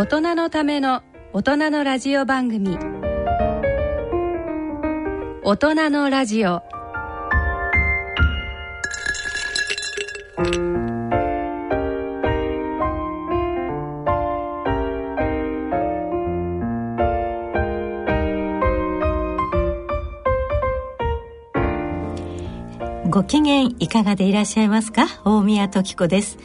[0.00, 1.02] 大人のための
[1.34, 2.78] 大人のラジオ番組。
[5.42, 6.62] 大人のラジオ。
[23.10, 25.04] ご機嫌いかがでいらっしゃいますか？
[25.26, 26.38] 大宮時子です、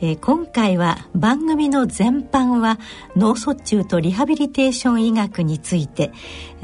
[0.00, 2.78] えー、今回は番組の全般は
[3.16, 6.12] 脳卒中とリハビリテーション医学について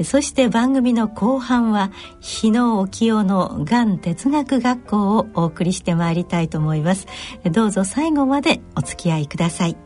[0.03, 7.07] そして番組の後半は日野沖夫のがん哲学学校をお送りしてまいりたいと思います。
[7.51, 9.77] どうぞ最後までお付き合いください。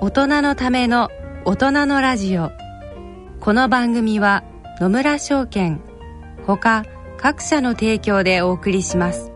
[0.00, 1.10] 大人のための
[1.44, 2.50] 大人のラジオ。
[3.40, 4.44] この番組は
[4.80, 5.80] 野村証券
[6.46, 6.84] ほか
[7.16, 9.35] 各社の提供でお送りします。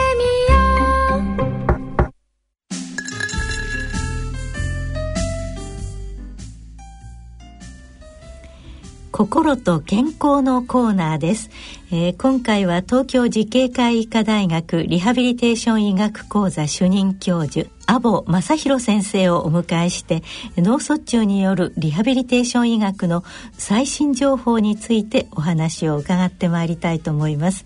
[9.21, 11.51] 心と健康のコーナーです。
[11.91, 20.23] えー、今回は東京慈恵会医科大学リハビリテーション医学講座主任教授阿保正弘先生をお迎えして
[20.57, 23.23] 脳卒中によるリハビリテーション医学の
[23.53, 27.63] 最新情報についてお話を伺ってまいりたいと思います。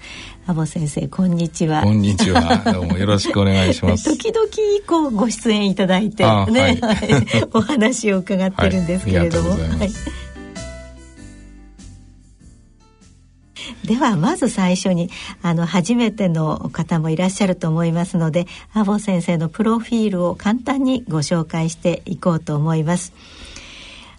[0.47, 1.83] 阿保先生こんにちは。
[1.83, 2.63] こんにちは。
[2.73, 4.03] どうもよろしくお願いします。
[4.11, 4.45] 時々
[4.85, 10.24] こうご出演いただいてね、はい、お話を伺ってるんですけれども、はい
[13.85, 15.09] ではまず最初に
[15.41, 23.13] あの初めての方もいらっしゃると思いますので阿保先生のプロフィールを簡単にご紹介していこうと思います。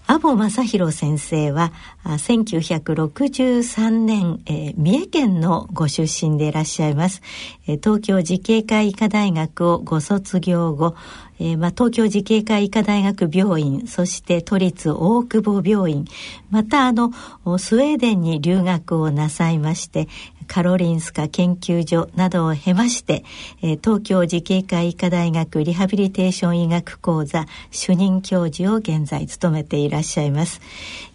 [0.09, 1.73] 阿保正弘先生は
[2.05, 7.23] 1963年、えー、三重県のご出身でいらっしゃいます、
[7.67, 10.95] えー、東京慈恵会医科大学をご卒業後、
[11.41, 16.05] えーまあ、東京慈恵会医科大学病院そして都立大久保病院
[16.51, 17.11] またあの
[17.59, 20.07] スウェーデンに留学をなさいまして
[20.47, 23.25] カロリンスカ研究所などを経まして、
[23.63, 30.61] えー、東京慈恵会医科大学リハビリテーション医学講座主任教授を現在務めていらっしゃいます。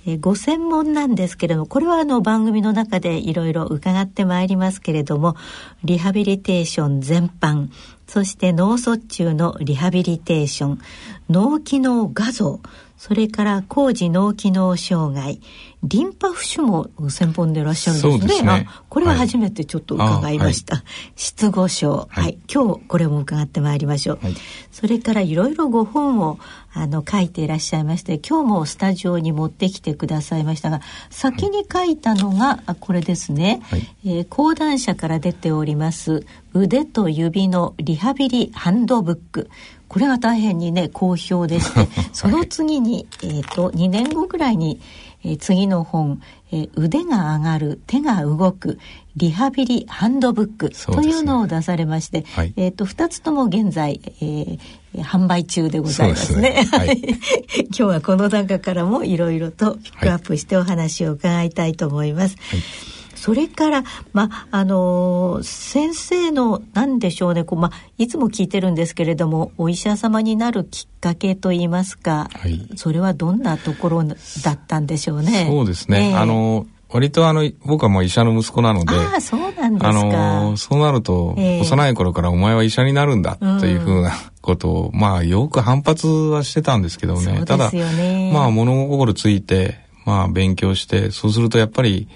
[0.05, 5.35] えー、ご専門なんですけれどもこれはあの番組の中でいろいろ伺ってまいりますけれども
[5.83, 7.69] リハビリテーション全般
[8.07, 10.81] そして脳卒中のリハビリテーション
[11.29, 12.59] 脳機能画像
[12.97, 15.39] それから高次脳機能障害
[15.83, 18.33] リンパ浮腫も専門でいらっしゃるんですね。
[18.39, 20.75] すねこれは初めてちょっと伺いました。
[20.75, 20.83] はい、
[21.15, 24.19] 失語症、はい、はい、今日これも伺ってまいりましょう。
[24.21, 24.35] はい、
[24.71, 26.37] それからいろいろご本を
[26.73, 33.61] あの書いていらっしゃいまして、今日もスタジオに持ってきてくださいましたが、先に書いたのがこれですね。
[33.63, 39.49] はい、えー、講談社から出ております腕と指のリハビリハンドブック。
[39.87, 44.79] これが大変にね好評でして、 その次に、えっ、ー、と2年後ぐらいに
[45.23, 46.21] えー、次の本、
[46.51, 48.79] えー、腕が上がる手が動く
[49.15, 54.57] リハビリハンドブックというのを出されまして、ねはい、えっ、ー、と2つとも現在、えー、
[55.01, 56.65] 販売中でございますね。
[56.65, 56.77] すね。
[56.77, 57.01] はい、
[57.67, 62.37] 今日はこの中からもいろいろとピックアップしてお話を伺いたいと思います。
[62.37, 63.83] はいそれから、
[64.13, 74.15] まあの先生の何でしょうねこう、まいつも聞いてるんですけれどもお医者様になるきっかけといいますか、はい、それはどんなところだ
[74.53, 75.45] ったんでしょうね。
[75.47, 79.89] そうですね、えー、あの割とあの僕はもう医者の息子なのであそうなんですか。
[79.89, 87.71] あのそうなると、えー、幼い頃からお前は医者になるんだというふうなことを、うん、まあよく反発はしてたんですけどね、ね、ただ
[88.33, 92.07] まあ物心ついてまあ勉強してそうするとやっぱり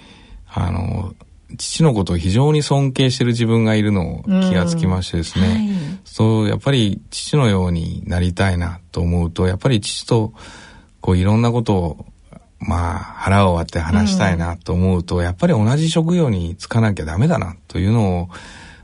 [0.56, 1.14] あの、
[1.58, 5.58] 父のことを非常に尊敬してる自分がいるのを気がつきましてですね、はい、
[6.04, 10.32] そうやっぱり父のようになりたいなと思うとやっぱり父と
[11.00, 12.06] こういろんなことを
[12.58, 18.28] まあ腹を割って話したいなと思うと、うん、やっぱり同じ職業に就かなきゃダメだなというのを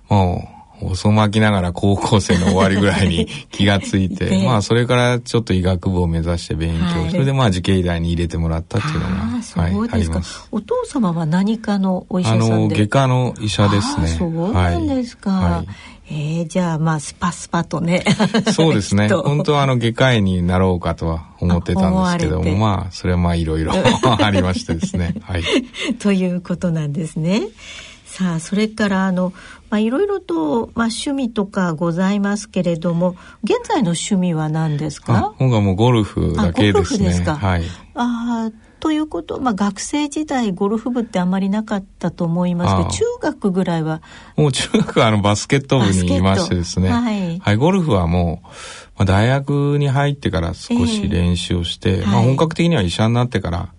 [0.08, 0.51] もう
[0.84, 10.46] 遅まきながら高校生の終わりぐらいに 気がついて、まあそれからちょっと医学部を目指して勉強、はい、それでまあ慈恵医大に入れてもらったっていうのが、はい、あります。
[10.50, 12.44] お父様は何かのお医者さんで？
[12.44, 14.06] あの外科の医者ですね。
[14.08, 15.30] そうなんですか。
[15.30, 15.68] はい。
[16.10, 18.04] えー、じゃあまあスパスパとね
[18.52, 19.08] そうですね。
[19.24, 25.14] 本当はあの外科医になろうかとは思ってたんですけどもまあそれはまあいろいろありましてですね。
[25.22, 25.44] はい。
[26.00, 27.42] ということなんですね。
[28.04, 29.32] さあそれからあの
[29.72, 35.34] まあいろいろとまあ趣味とかございますけれども現在の趣味は何ですか？
[35.38, 37.08] 今回もゴルフだけですね。
[37.08, 37.62] ですはい。
[37.94, 44.02] あということ、まあ、学生時代ゴルフ部ってあんまりなかったと思いますけど中学ぐらいは
[44.36, 53.72] もう中学はあのバスケット部にいましてですね、はい、はい、ゴルフはもう、まあ、大学に入ってから少し練習をして、えー、まあ、本格的には医者になってから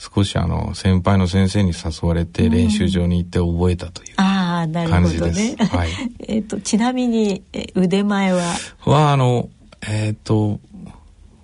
[0.00, 5.42] 少しあの先輩の先生に誘われて練習場に行って覚えたという感じです。
[5.42, 5.90] うん、ね、はい。
[6.26, 7.42] えっとちなみに
[7.74, 8.40] 腕前は？
[8.80, 9.50] はあの
[9.82, 10.58] えっ、ー、と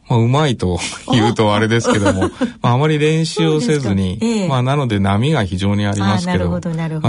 [0.09, 0.79] まあ、うまいと
[1.13, 2.31] 言うとあれですけども、
[2.63, 6.61] まあ、あまり練習をせずに、ええ、まあ、なので波が非常にありますけど、どまあ、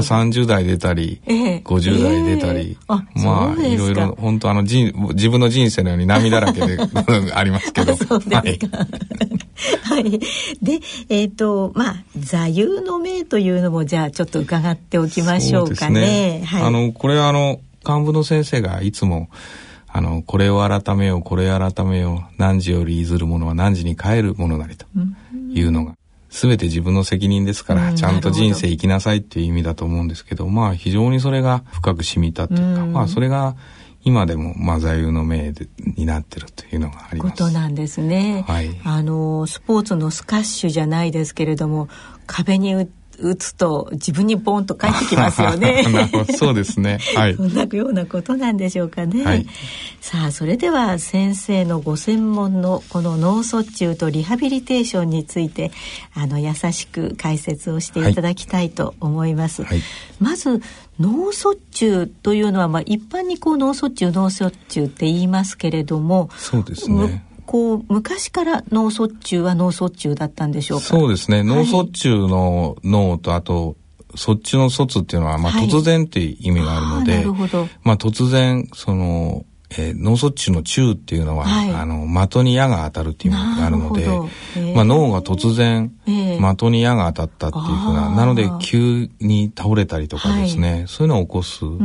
[0.02, 4.92] 30代出たり、ええ、50代出たり、え、まあ、いろいろ、本当あの、自
[5.30, 6.78] 分の人生のように波だらけで
[7.34, 7.96] ありますけど。
[7.96, 8.38] そうですか。
[8.38, 8.60] はい。
[9.84, 10.20] はい。
[10.62, 10.80] で、
[11.10, 16.02] えっ、ー、と、まあ、座右の銘というのも、じゃあ、ちょっと伺っておきましょうかね。
[16.40, 19.30] ねはい、あの、これはあの、幹部の先生がいつも、
[19.98, 24.86] あの、これを改めよう、これを改めよう、何時より譲るものは何時に帰るものなりと
[25.52, 25.96] いうのが、
[26.30, 33.56] すべて自分の責任ですから、ちゃんと人生生きなさいっていう意味だと思うんですけど、まあ非常にそれが深く染みたというか、まあそれが
[34.04, 35.54] 今でも、まあ、座右の銘
[35.98, 37.32] になってるというのがあります。
[37.32, 38.46] ことなんですね。
[38.48, 38.80] はい。
[38.86, 41.90] あの、スポーツのスカッシュじゃないですけれども、
[42.26, 42.88] 壁に打
[43.20, 45.84] 打つと自分にポンと返ってきますよね。
[46.38, 47.00] そうですね。
[47.16, 47.36] はい。
[47.36, 49.24] そんなようなことなんでしょうかね。
[49.24, 49.46] はい、
[50.02, 55.72] さあ、それでは先生のご専門のこの脳卒中とリハビリテーションについて、
[56.14, 59.64] あの、優しく解説をしていただきたいと思います。
[59.64, 59.82] はい、
[60.20, 60.62] まず、
[61.00, 67.24] 脳卒中というのは、まあ、一般にこう脳卒中、脳卒中って言いますけれども、そうですね。
[67.48, 70.86] こう昔から脳卒中は脳卒中だったんでしょうか？
[70.86, 73.76] そうですね、脳卒中の脳とあと
[74.14, 91.80] 卒中の卒っていうのは、まあ、突然っていう意味があるので、はい、まあ、突然その、えー、脳卒中の中っていうのは、はい、あの的に矢が当たるっていう意味があるので、えー、まあ、脳が突然、的に矢が当たったっていうふうななので急に倒れたりとかですね、はい、そういうのを起こすも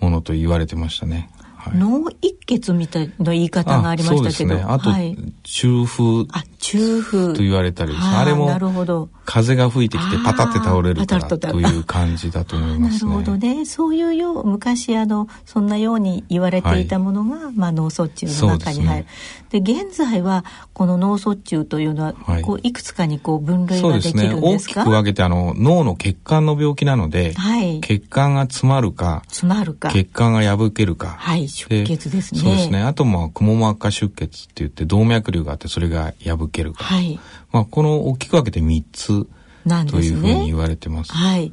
[0.00, 1.30] のと言われてましたね。
[1.74, 4.54] 脳一血みたいな言い方がありましたけど。
[4.54, 4.64] あね。
[4.66, 6.26] あと、はい、中風。
[6.32, 7.34] あ、中風。
[7.34, 8.16] と言われたりですね。
[8.16, 9.08] あれも、なるほど。
[9.24, 13.10] 風が吹いてきてパタって倒れるからという感じだと思いますね。
[13.10, 13.64] なるほどね。
[13.66, 19.06] そういうよう、昔あの、そんなように言われていたものが、はい、まあ脳卒中の中に入る。
[19.50, 24.22] で、ね、現在は、この脳卒中というのは、はい、こう、いくつかにこう、分類ができるんですか？
[24.22, 24.40] そうですね。
[24.40, 32.40] 大きく分けて、あの、脳の血管の病気なので、はい、血管が詰まるか、詰まるか、血管が破けるか、はい、出血ですね。
[32.40, 32.82] そうですね。
[32.82, 36.84] あと、まあ、くも膜下出血って言って、動脈瘤があって、それが破けるか。
[36.84, 37.18] はい。
[37.52, 39.26] まあ、この大きく分けて3つ
[39.64, 40.00] なんですね。
[40.00, 41.12] というふうに言われてます。
[41.12, 41.52] はい。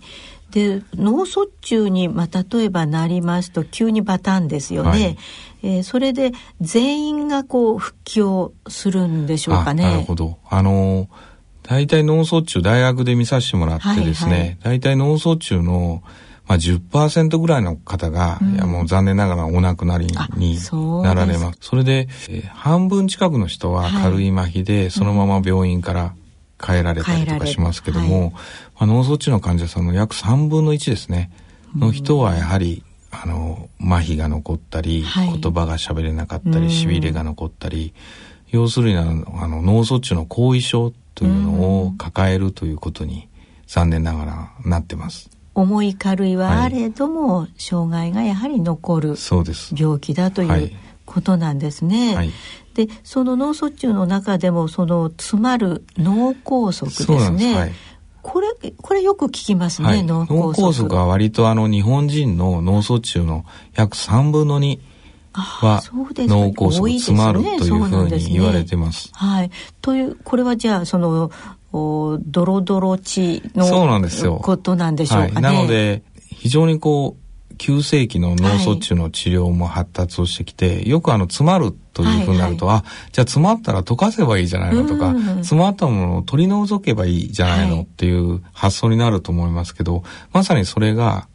[0.56, 5.18] で脳卒中に、まあ、例えばなりますと急にバタンですよね、はい、
[5.64, 9.84] えー、それで全員がこう復帰をするんでしょうかね。
[9.84, 11.10] なるほどあの
[11.64, 16.04] 大体脳卒中大学で見させてもらってですね、はいはい、大体脳卒中の
[16.48, 20.58] まあ10%ぐらいの方が、うん、いやもう残念ながらお亡くなりに
[21.04, 21.60] なられます。
[21.62, 26.14] それで、えー、半分近くの人は軽い麻痺で、はい、そのまま病院から
[26.64, 28.40] 変えられたりとかしますけども、はい、ま
[28.80, 31.32] あ、脳卒中の患者さんの約3分の1ですね、
[31.76, 37.94] の人はやはり、あの、麻痺が残ったり、はい、言葉が喋れなかったり、しびれが残ったり、
[38.52, 43.28] 要するにあの脳卒中の後遺症というのを抱えるということに
[43.68, 45.30] 残念ながらなってます。
[45.56, 49.16] 重い軽いはあれども、はい、障害がやはり残る
[49.74, 50.72] 病気だという
[51.06, 52.16] ことなんですね。
[52.16, 52.32] はい、
[52.74, 57.56] でその脳卒中の中でもその詰まる脳梗塞ですね。
[57.56, 57.72] はい、
[58.22, 58.48] これ
[58.82, 60.64] これよく聞きますね、はい、脳梗塞。
[60.64, 63.46] 脳梗塞は割とあの日本人の脳卒中の
[63.76, 64.80] 約3分の2
[65.34, 69.10] は脳梗塞詰まるというふうに言われてます。
[69.14, 69.52] はい。
[69.82, 71.32] というこれはじゃあその
[71.76, 74.40] おドロドロ地のそうなんですよ。
[74.42, 75.34] ことなんでしょうかね。
[75.34, 91.28] はい、なので非常にこう急性期の脳卒中の治療も発達をしてきて、はい、よくあの詰まるというふうになると、はいはい、あじゃあ詰まったら溶かせばいいじゃないのとか、詰まったものを取り除けばいいじゃないのっていう発想になると思いますけど、まさにそれが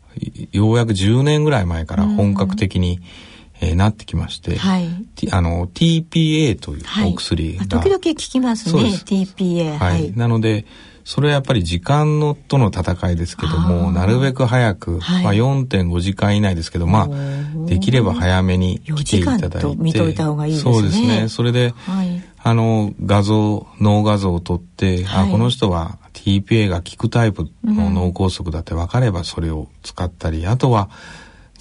[0.52, 3.29] ようやく10年ぐらい前から本格的に、うん
[3.60, 4.88] えー、なってきまして、はい、
[5.30, 10.64] あの TPA というお薬が、はい、時々聞きますね TPA、はい、なので
[11.04, 20.72] それはやっぱり時間のとの戦いですけどもなるべく早く、はい、まあ、4.5時間以内ですけどまあできれば早めに来ていただいて見といた方がいいですね。
[20.72, 21.28] そうですね。
[21.28, 30.90] それで、はい、あの画像脳画像を撮って、はい、あこの人は TPA が効くタイプの脳梗塞だって分かればそれを使ったり、うん、あとは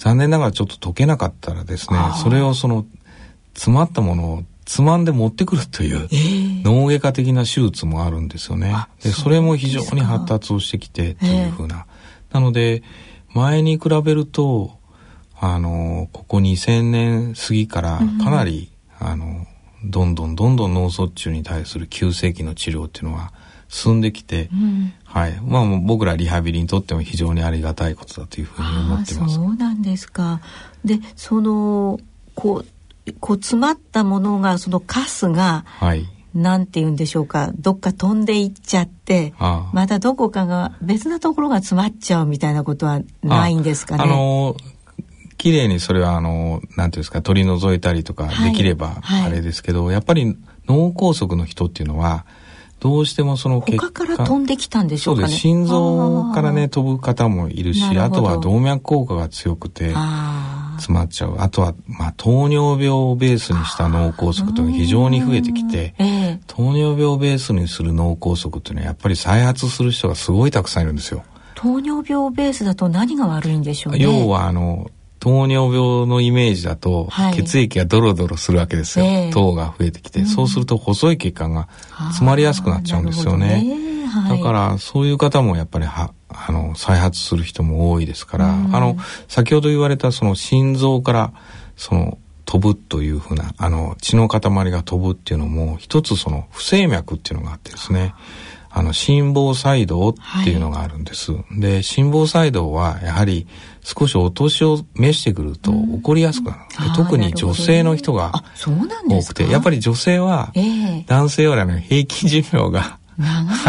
[0.00, 2.86] 残念ながらちょっと解けなかったらですねそれをその
[3.52, 6.08] 詰まったものをつまんで持ってくるという、
[6.62, 8.72] 脳外科的な手術もあるんですよね。
[9.02, 11.86] でそれも非常に発達をしてきてというふうな。
[12.30, 12.84] なので
[13.34, 14.78] 前に比べると
[15.38, 19.46] あのここ2000年過ぎからかなり、うん、あの
[19.84, 23.32] どんどんどんどん脳卒中に対する急性期の治療っていうのは
[23.68, 25.40] 進んできて、うん、はい。
[25.44, 29.34] まあ、僕らリハビリにとっても非常にありがたいことだというふうに思ってます。
[29.34, 30.40] そうなんですか。
[30.84, 31.98] でその
[32.36, 32.64] こ
[33.06, 37.50] うこう詰まったものがそのカスが、はい、なんて言うんでしょうか。
[37.58, 44.04] どっか飛んでいっちゃってまたどこかが別なところが詰まっちゃうみたいなことはないんですかね。
[44.04, 44.54] あの
[45.38, 50.36] 綺麗にそれはあのなんていうんですか取り除いたりとかできればあれですけど、はいはい、やっぱり
[50.68, 52.26] 脳梗塞の人っていうのは
[52.80, 59.92] どうしてもその血管から飛んできたんでしょうか、ね、心臓からね飛ぶ方もいるしあとは動脈硬化が強くて
[60.80, 61.36] 詰まっちゃう。
[61.38, 71.22] あとは、まあ、糖尿病をベースにした脳梗塞というのが非常に増えてきて、えー、糖尿病をベースにする脳梗塞っていうのはやっぱり再発する人がすごいたくさんいるんですよ。
[71.54, 73.98] 糖尿病ベースだと何が悪いんでしょうね。
[74.02, 81.68] 要はあの糖尿病のイメージだと、はい、血液がドロドロするわけですよ、えー、糖が増えてきて、うん、そうすると細い血管が
[82.08, 84.06] 詰まりやすくなっちゃうんですよね、ね。
[84.08, 88.96] はい、だからそういう方もやっぱりはあの再発する人も多いですから、うん、あの
[89.28, 91.32] 先ほど言われたその心臓から
[91.76, 98.14] その飛ぶというふうなあの血の塊が飛ぶっていうのも一つその不整脈っていうのがあってですね。
[98.72, 103.48] あの心房細動っていうのがあるんです、はい、で心房細動はやはり
[103.82, 108.32] 少しお年を召してくると起こりやすくなる、うん、特に女性の人が
[109.08, 109.48] 多くて。
[109.48, 110.52] やっぱり女性は
[111.06, 112.98] 男性よりは平均寿命が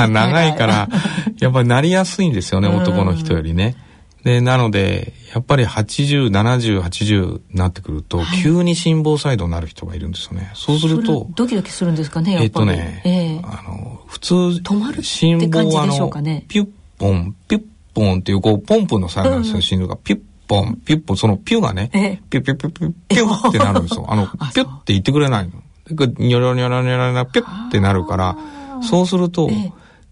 [0.07, 0.89] 長いから。
[1.39, 3.75] やっぱりなりやすいんですよね男の人よりね。
[4.23, 10.51] でなのでやっぱり807080になってくると、はい、急に心房細動になる人がいるんですよね。
[10.53, 19.97] そうするとドキドキするんですかねえっとね、えー、あの普通止まる心房はあの、ね、ピュッポンピュッポンっていうこうポンプの作用なんですよ、心臓が。
[19.97, 21.89] ピュッポン、ピュッポン、そのピュがね、
[22.29, 24.05] ピュッピュッピュッピュッピュッってなるんですよ。
[24.11, 25.51] あの、ピュッって言ってくれないの。
[25.89, 28.37] ニョロニョロニョロニョロピュッってなるから、
[28.81, 29.49] そうすると、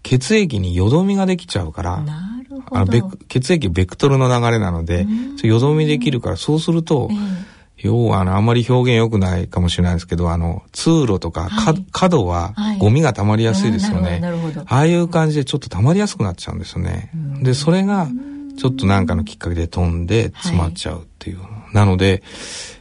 [0.02, 2.04] 血液によどみができちゃうから、
[2.72, 5.06] あの血液ベクトルの流れなので、
[5.42, 7.10] よどみできるから、そうすると、
[7.82, 14.22] 要はあの、あんまり表現良くないかもしれないですけど、あの、通路とか、はい、角はゴミが溜まりやすいですよね。
[14.66, 17.10] ああいう感じでちょっと溜まりやすくなっちゃうんですよね。
[17.42, 18.08] で、それが、
[18.58, 21.40] ちょっとなんかのきっかけで飛んで詰まっちゃうっていう。
[21.40, 22.22] はい、なので、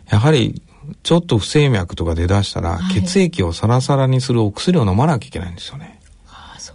[0.09, 0.61] やはり、
[1.03, 5.99] ちょっと不整脈とか出だしたら、血液をサラサラにするお薬を飲まなきゃいけないんですよね。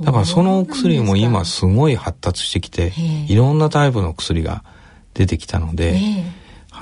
[0.01, 2.93] だからそのお薬も今すごい発達してきて、
[3.29, 4.65] いろんなタイプの薬が
[5.13, 6.01] 出てきたので、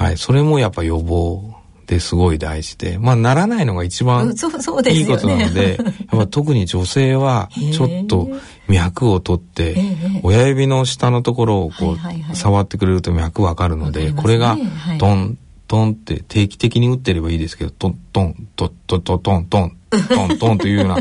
[0.03, 1.55] はい、それもやっぱ予防
[1.87, 8.29] ですごい大事で、まあ、ならないのが一番いいことなので、ね、 やっぱ特に女性はちょっと
[8.69, 9.77] 脈を取って、
[10.23, 11.97] 親指の下のところをこ
[12.33, 14.57] う触ってくれると脈わかるので、これが
[14.99, 19.77] ドントンって定期的に打ってればいいですけど、トントン、トットトトントン、
[20.09, 20.99] トントンというような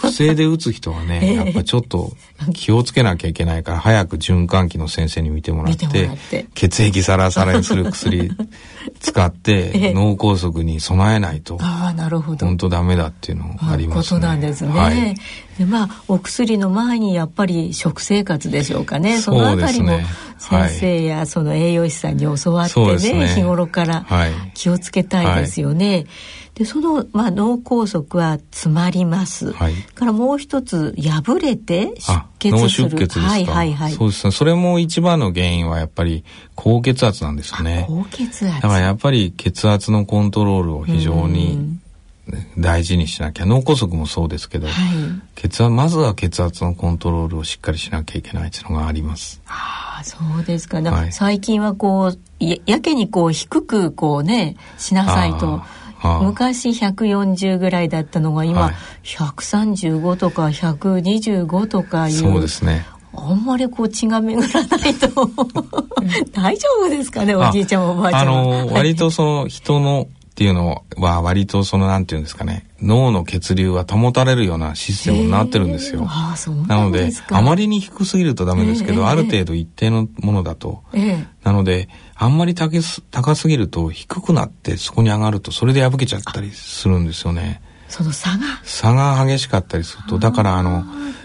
[0.00, 2.12] 不正で打つ人はね、やっぱちょっと
[2.54, 6.46] 気をつけなきゃいけないから、早く循環器の先生に見てもらって、って。
[6.54, 8.30] 血液サラサラにする薬
[9.00, 12.46] 使って、脳梗塞に備えないと、あなるほど。
[12.46, 14.20] 本当ダメだっていうのがありますね。
[14.20, 14.70] ことなんですね。
[14.70, 15.14] はい、
[15.58, 19.20] でまあ、お薬の前にやっぱり食生活でしょうかね。
[19.20, 19.98] そのあたりも
[20.38, 23.28] 先生やその栄養士さんに教わってね、ね。
[23.28, 24.06] 日頃から
[24.54, 25.90] 気をつけたいですよね。
[25.90, 26.06] はい
[26.56, 34.30] でその、まあ、脳梗塞は詰まります、はい、からもう一つ破れて出血脳出血ですか、はいはいはい、そうですね。
[34.30, 37.84] それも一番の原因はやっぱり高血圧なんですよね。
[37.86, 38.54] 高血圧。
[38.54, 41.78] だからやっぱり血圧のコントロールを非常に
[42.56, 43.44] 大事にしなきゃ。
[43.44, 44.74] 脳梗塞もそうですけど、はい、
[45.34, 49.42] 血圧まずは血圧のコントロールをしっかりしなきゃいけないっていうのがあります。
[49.46, 55.60] ああそうですか、はい、最近はこうややけにこう低くこうねしなさいと。
[56.22, 58.72] 昔140ぐらいだったのが今
[59.02, 62.86] 135とか125とかいうそうですね。
[63.18, 65.08] あんまりこう血が巡らないと。
[66.32, 76.04] 大丈夫ですかねおじいちゃんおばあちゃんあの割とその人のっていうのは割とそのなんていうんですかね脳の血流は保たれるようなシステムになってるんですよ。
[76.06, 80.82] あそうなのであまりに低すぎるとダメですけど、ある程度一定のものだと。
[81.42, 87.62] なのであんまり高す高すぎると低くなってそこに上がるとそれで破けちゃったりするんですよね。
[87.88, 88.60] その差が。
[88.62, 90.18] 差が激しかったりすると。
[90.18, 90.84] だからあの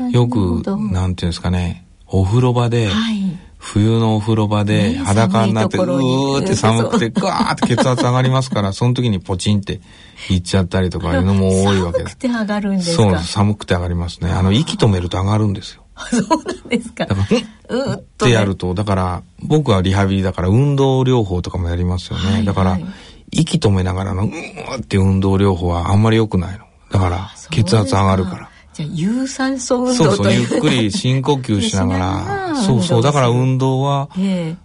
[0.10, 9.80] よくなんていうんですかねお風呂場で、はい冬のお風呂場で裸になって、うーって寒くて、 ガーって血圧上がりますから、その時にポチンって
[10.30, 12.18] いっちゃったりとかいうのも多いわけです。
[12.18, 13.03] 寒くて上がるんですか？
[13.03, 14.32] そう、寒くて上がりますね。
[14.32, 15.84] あの、息止めると上がるんですよ。
[16.10, 17.06] そうなんですか。
[17.06, 17.27] だか
[17.70, 22.25] ら、うってやると、だから、僕はリハビリだから運動療法とかもやりますよね。
[22.25, 22.80] はいはい、だから、
[23.32, 26.65] 息止めながらの、うーって運動療法はあんまり良くないの。
[26.91, 28.50] だから、血圧上がるから。
[28.74, 34.10] じゃ有酸素運動そうそう、ゆっくり深呼吸しながら、そうそう、だから運動は、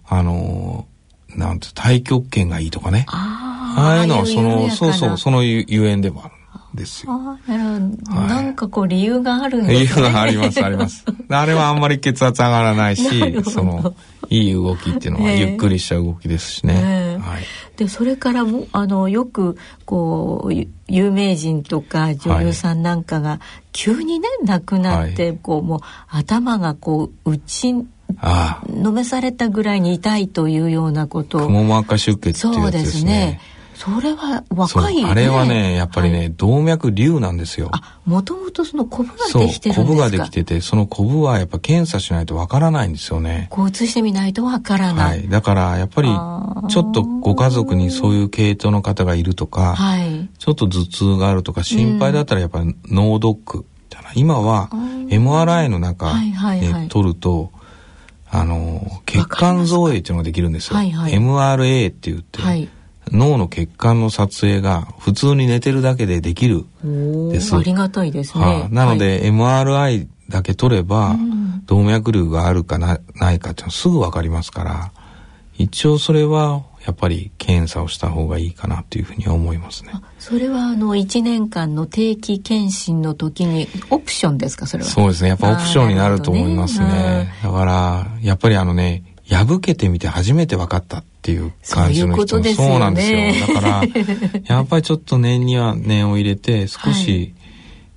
[0.07, 0.87] あの、
[1.35, 3.05] なんて、太極拳がいいとかね。
[3.09, 6.37] ああいうのは、その、そうそう、そのゆゆえんでもある。
[6.77, 7.11] ですよ。
[7.11, 9.79] あなるほど、はい、なんかこう理由があるんですね。
[9.79, 11.03] 理由がありますあります。
[11.29, 13.93] あれはあんまり血圧上がらないし、その
[14.29, 16.73] いい動きっていうのはゆっくりした動きですしね。
[16.75, 17.43] えー、はい。
[17.77, 20.53] でそれからもあのよくこう
[20.87, 23.39] 有名人とか女優さんなんかが
[23.71, 31.41] 急にね亡くなって、はい、こうもう頭がこう打ちのめされたぐらいに痛いというようなことを。
[31.41, 32.83] くも膜下出血っていうやつですね。
[32.83, 33.41] そうですね。
[33.77, 37.69] それは若い、ね、あれはねやっぱりね、はい、動脈瘤なんですよ。
[37.71, 39.81] あもともとそのコブができてるんですか？
[39.83, 43.47] コブができててそのコブはやっぱ検査しないとわからないんですよね。
[43.51, 53.65] こう写してみないとわからない、はい、だからやっぱりちょっとご家族にそういう系統の方がいるとか、はい、ちょっと頭痛があるとか心配だったらやっぱり脳ドック
[54.15, 54.69] 今は
[55.09, 56.13] MRI の中
[56.59, 57.51] で取ると、
[58.29, 62.69] あの血管造影っていうのができるんですよ、はいはい、MRA って言って、はい、
[63.11, 66.65] 脳の血管の撮影が普通に寝てるだけでできる
[67.31, 67.55] です。
[67.55, 68.43] ありがたいですね。
[68.43, 74.91] はあ、なので、はい、MRI だけ取れば、うん、動脈瘤があるかなないかっていうのすぐわかりますから、
[75.57, 79.91] 一応それはやっぱり検査をした方がいいかなというふうに思いますね。
[80.19, 84.89] それはあの1年間の定期検診の時にオプションですかそれは？
[84.89, 85.29] そうですね。
[85.29, 86.85] やっぱオプションになると思いますね。
[86.85, 93.53] ねだからやっぱりあのね破けてみて初めて分かったっていう感じの人もそうなんですよ。
[93.53, 93.83] だから
[94.45, 97.35] やっぱりちょっと念には念を入れて少し、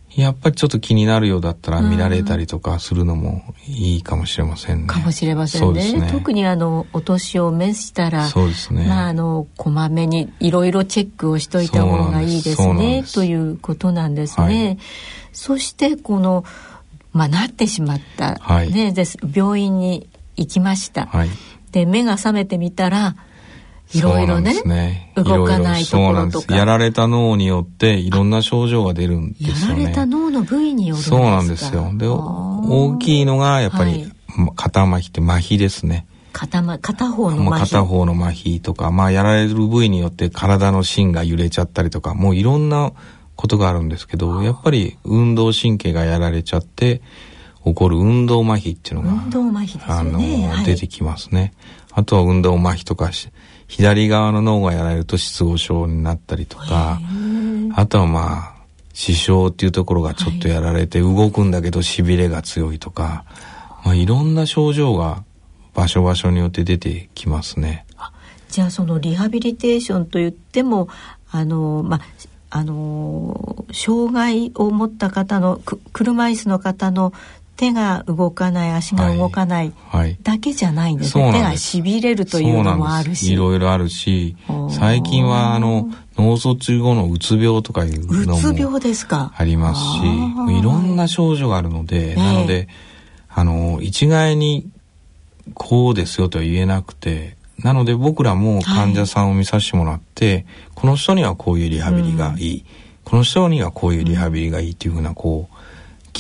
[0.09, 4.87] はい、やっぱりちょっと気になるようだったら見られたりとかするのもいいかもしれませんね。
[4.89, 5.93] かもしれませんね。
[5.93, 8.87] ね特にあのお年を召したら、そうですね。
[8.89, 14.45] まああのこまめにいろいろチェックをしといた方がいいですねということなんですね。
[14.45, 14.79] はい、
[15.33, 16.45] そしてこの
[17.13, 21.07] まあなってしまった、はい、ねです病院に行きました。
[21.07, 21.29] はい、
[21.73, 23.17] で目が覚めてみたら
[23.93, 26.55] いろいろね、ね、動かないところとか。
[26.55, 29.83] やられた脳によっていろんな症状が出るんですよね。
[29.83, 31.91] やられた脳の部位によるそうなんですよ。
[31.95, 34.13] で大きいのがやっぱり、はい、
[34.55, 36.07] 肩麻痺って麻痺ですね。
[36.33, 42.93] 片片方の麻痺、片方の麻痺とか、まあ、やられる部位によって体の芯が揺れちゃったりとかもういろんな
[43.35, 47.03] ことがあるんですけどやっぱり運動神経がやられちゃって
[47.65, 50.19] 起こる運動麻痺っていうのが、運動麻痺、ね、あの、
[50.49, 51.53] はい、出てきますね。
[51.93, 53.11] あとは運動麻痺とか
[53.67, 57.01] 左側の脳がやられると失語症になったりとか、
[57.75, 58.61] あとはまあ、
[58.93, 63.25] 視床っていうところがちょっとやられて動くんだけど痺れが強いとか、
[63.85, 65.25] まあ、いろんな症状が
[65.75, 67.87] 場所場所によって出てきますね。
[68.49, 70.89] じゃあそのリハビリテーションといっても
[71.31, 72.01] あのまあ
[72.53, 75.61] あの障害を持った方の
[75.93, 77.13] 車椅子の方の
[77.61, 79.75] 手が動かない足が動かない
[80.23, 83.35] だけじゃないんですね、はいはい、手がしびれるというのもあるし。
[83.35, 84.35] いろいろあるし
[84.71, 88.41] 最近はあの脳卒後のうつ病とかいうのも
[89.37, 92.69] ありますしいろんな症状があるので、なので
[93.29, 94.71] あの一概に
[95.53, 102.65] こうですよとは言えなくてなので僕らも患者さんを見させてもらって、はい、この人にはこういうリハビリがいい、うん、
[103.05, 105.50] この人にはこういうリハビリがいいっていうふうなこう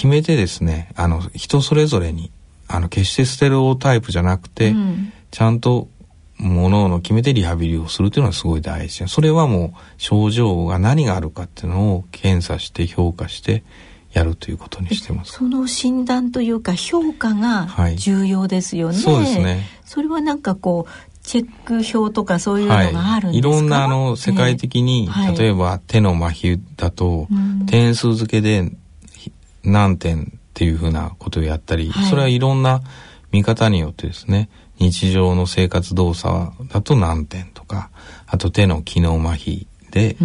[0.00, 2.32] 決めてですねあの人それぞれに
[2.68, 5.88] あの決してステレオタイプじゃなくて、うん、ちゃんと
[6.38, 9.06] ものを決めてリハビリをするというのはすごい大事。
[9.08, 13.62] それはもう症状が何があるかっていうのを検査して評価して
[14.14, 15.32] やるということにしてます。
[15.32, 18.94] その診断というか評価が重要ですよね。
[18.94, 19.66] はい、そうですね。
[19.84, 27.28] それはなんかこうチェック表とかそういうのがあるんですか、はい、いろんなあの世界的に、えー、例えば手の麻痺だと、
[27.66, 28.72] 点数付けで
[29.64, 32.83] 何点っていうふうなことをやったり、はい、それはいろんな
[33.33, 37.90] 見方によってですね日常の生活動作だと何点とか
[38.27, 40.16] あと手の機能麻痺で、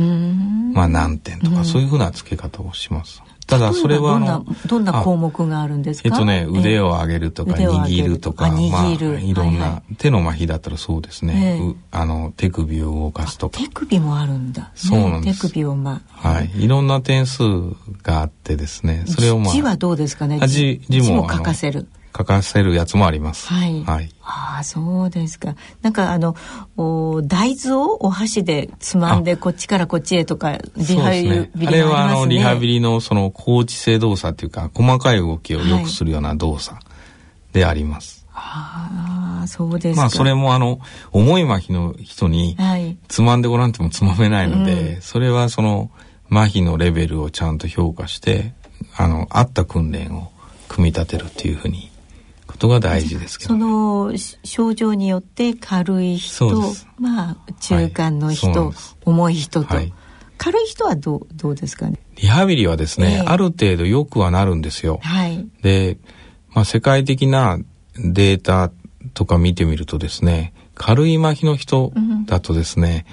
[0.73, 3.23] まあ何点とか、そういうふうな付け方をします。
[3.47, 6.09] ただそれはどんなどんな項目があるんですか？
[6.09, 8.97] えっとね腕を上げるとか握るとかまあい
[9.33, 13.59] ろんな、手の麻痺だったらそうですね、あの手首を動かすとか。
[13.59, 15.41] 手首もあるんだ、そうなんです。
[15.43, 16.29] 手首をまあ。
[16.29, 16.51] はい。
[16.57, 17.43] いろんな点数
[18.01, 19.03] があってですね。
[19.07, 20.39] それをまあ字はどうですかね？
[20.47, 20.79] 字
[21.11, 23.47] も書かせる書かせるやつもあります。
[23.47, 23.83] はい。
[23.83, 25.55] はい、ああ、そうですか。
[25.81, 26.35] なんかあの、
[26.77, 36.77] お大豆をお箸でつまんでこっちからこっちへとか、リハビリ、ね、あれはあの、リハビリのその、高知性動作っていうか、細かい動きを良くするような動作
[37.51, 38.25] であります。
[38.31, 40.79] はい、ああ、そうですまあ、それもあの、
[41.11, 42.55] 重い麻痺の人に、
[43.09, 45.91] つまんでごらんてもつまめないので、はいうん、それはその、
[46.31, 48.53] 麻痺のレベルをちゃんと評価して、
[48.95, 50.31] あの、合った訓練を
[50.67, 51.91] 組み立てるっていうふうに
[52.55, 54.13] ことが大事ですけど、ね、その
[54.45, 56.49] 症状によって軽い人
[56.97, 59.93] まあ中間の人、はい、重い人と、はい、
[60.37, 61.99] 軽い人はどうどうですかね？
[62.15, 64.99] リハビリはですね、えー、ある程度よくはなるんですよ。
[65.03, 65.97] はい、で、
[66.53, 67.59] まあ、世界的な
[67.97, 68.71] データ
[69.13, 71.91] とか見てみるとですね軽い麻痺の人
[72.25, 73.05] だとですね、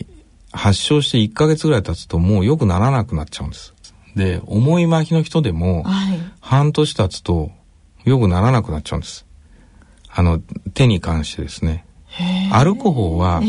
[0.00, 3.74] うん、発症して1か月ぐらい経つともう良くならなくなっちゃうんです。
[4.14, 5.84] で重い麻痺の人でも
[6.40, 7.50] 半年経つと
[8.06, 9.26] よくならなくなっちゃうんです。
[10.08, 10.40] あの、
[10.72, 11.84] 手に関してですね。
[12.52, 13.42] 歩く方は、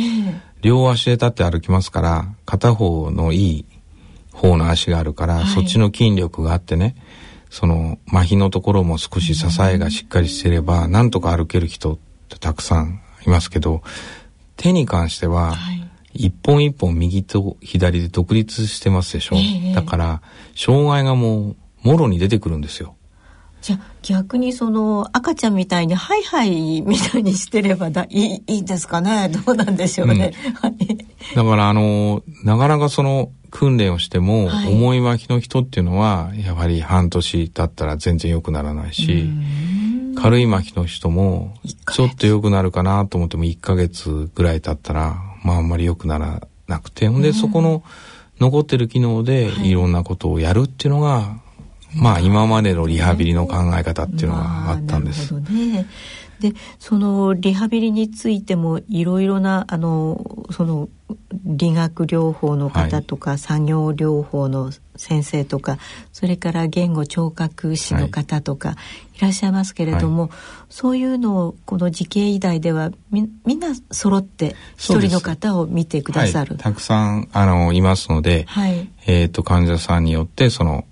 [0.62, 3.66] 両足で立って歩きますから、片方のいい
[4.34, 6.96] 方の足があるから、はい、そっちの筋力があってね、
[7.50, 13.84] その麻痺のところも少し支えがしっかりしてれば、なんとか歩ける人ってたくさんいますけど、
[14.58, 15.56] 手に関しては、
[16.14, 19.36] 一本一本右と左で独立してますでしょ。
[19.36, 20.22] えー、だから、
[20.56, 22.97] 障害がもう、もろに出てくるんですよ。
[23.68, 29.28] じゃ逆にその赤ちゃんみたいにハイハイみたいにしてればだいいいいですかね？
[29.28, 30.32] どうなんでしょうね。
[31.34, 39.30] うん、だからあのなかなかその訓練をしても、はい、重い巻きの人っていうのはやはり半年経ったら全然良くならないし
[40.16, 41.54] 軽い巻きの人も
[41.92, 47.84] ちょっと良くなるかなと思っても1ヶ月ぐらい経ったらまああんまり良くならなくてほんでそこの
[48.40, 51.42] 残ってる機能でいろんなことをやるっていうのが、
[51.98, 55.34] まあ今までのリハビリの考え方っていうのがあったんです。
[55.34, 55.86] まあ、ね、
[56.40, 60.90] でそのリハビリについてもいろいろなあのその
[61.44, 65.78] 理学療法の方とか、はい、作業療法の先生とか
[66.12, 68.76] それから言語聴覚士の方とか、
[69.16, 70.32] い、らっしゃいますけれども、はい、
[70.70, 78.46] そういうのをこの慈恵医大ではみみんな揃って一人の方を見てくださる、はい、たくさんあのいますので、
[79.08, 80.86] えーと患者さんによってその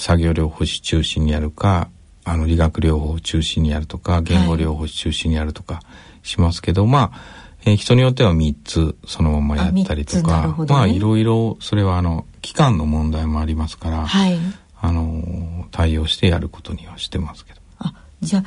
[0.00, 1.90] 作業療法士中心にやるか
[2.24, 5.80] あの理学療法中心にやるとか言語療法士中心にやるとか
[6.22, 7.20] しますけど、はい、まあ、
[7.66, 14.38] えー、人によっては3つそのままやったりとか、ね、まあいろいろそれはあの期間の問題もありますから、はい、
[14.80, 17.60] あの対応してやることにはしてますけど。
[17.78, 18.44] あじゃあ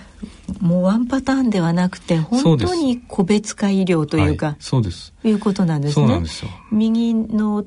[0.60, 6.06] もうワンパターンではなくて本当に個別化医療というかそうです、はい、いうことなんですね。
[6.08, 6.52] そうなんですよ。
[6.72, 7.66] 右の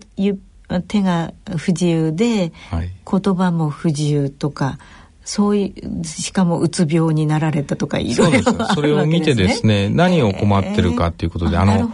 [0.88, 4.78] 手が不自由で、はい、言葉も不自由とか
[5.24, 11.90] そういうしかもうつ病になられたとかいろいろ、ね、それを見てですね何を困ってるかっていうことで、えー、あの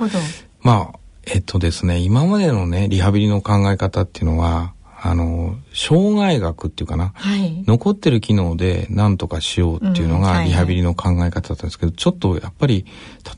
[0.61, 12.87] まあえっとですね今までのねリハビリの考え方っていうのはあの障害学っていうかな、はい、残ってる機能で何とかしようっていうのがリハビリの考え方だったんですけど、うんはいはい、ちょっとやっぱり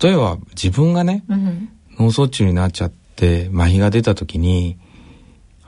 [0.03, 1.68] 例えば自分がね、うん、
[1.99, 4.77] 脳卒中になっちゃって麻痺が出た時に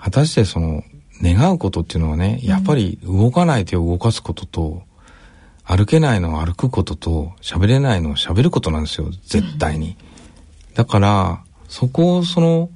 [0.01, 0.85] 果たしてその
[1.23, 4.83] 願うことっていうのはね、やっぱり動かない手を動かすことと、
[5.65, 9.97] 歩けないのを歩くことと、喋れないのを喋ることなんですよ、絶対に。
[10.75, 12.71] だから、そこをその、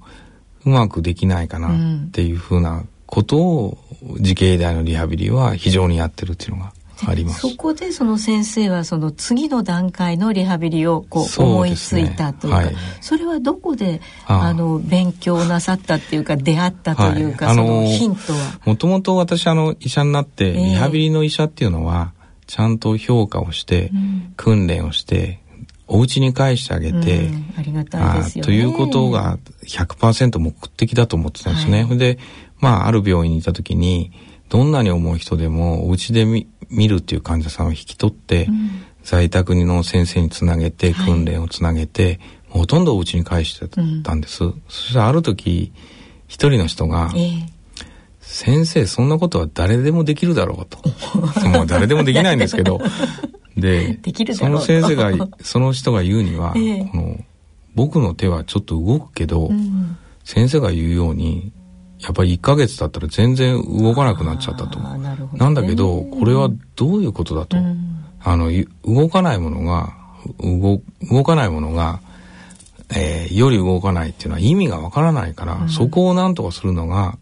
[0.64, 1.70] うまくできないかな
[2.06, 3.78] っていうふうなことを、
[4.18, 6.72] 自警大のリハビリは非常にやってるっていうのが
[7.06, 7.40] あります。
[7.40, 18.60] そこでその先生はその次の段階のリハビリをこう思いついたというか、そ、ねはい、それはどこであの勉強なさったっていうか出会ったというか、はい、そのヒントは？
[18.64, 22.12] もともと私あの医者になってリハビリの医者っていうのは
[22.46, 23.90] ちゃんと評価をして、
[24.36, 25.40] 訓練をして
[25.86, 31.84] お家に返してあげて、うん、ありがたいですよ、ね、ということが100%目的だと思ってたんですね。
[31.84, 32.18] はい、で、
[32.58, 34.12] まあ、ある病院にいた時に、
[34.48, 36.24] どんなに重い人でも、お家で
[36.70, 38.70] 見るっていう患者さんを引き取って、うん、
[39.02, 43.68] 在宅の先生につなげて、訓練をつなげて、はい、ほとんどお家に返して
[44.02, 44.44] たんです。
[44.44, 45.72] うん、そしたらある時、
[46.28, 47.61] 一人の人が、えー
[48.30, 50.78] 先生そんなことは誰でもできるだろうと。
[51.48, 52.80] もう誰でもできないんですけど。
[53.56, 53.98] で
[54.33, 57.24] その先生がその人が言うには、ええ、この
[57.74, 61.52] 僕の手はちょっと動くけど、うん、先生が言うように
[62.02, 64.78] やっぱり1ヶ月経ったら全然動かなくなっちゃったと。
[64.80, 67.56] なね、なんだけどこれはどういうことだと。
[67.56, 68.50] うん、あの
[68.84, 69.94] 動かないものが
[70.40, 72.00] 動動かないものが、
[72.94, 77.18] えー、より動かないっていうのは意味がわからないから、うん、そこを何とかするのが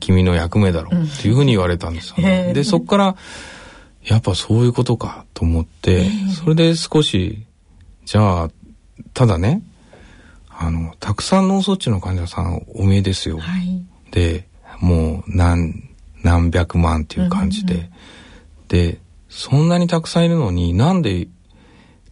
[0.00, 2.46] 君の役目だろうっていうふうに言われたんですよね。
[2.48, 3.16] うん、で、そこから、
[4.04, 6.10] やっぱそういうことかと思って、
[6.42, 7.46] それで少し、
[8.04, 8.50] じゃあ、
[9.14, 9.62] ただね、
[10.48, 13.38] あの、たくさん脳卒中の患者さんお見えですよ。
[13.38, 14.46] はい、で、
[14.80, 15.90] もう何、
[16.22, 17.88] 何百万っていう感じで、うんうん、
[18.68, 21.26] で、そんなにたくさんいるのになんで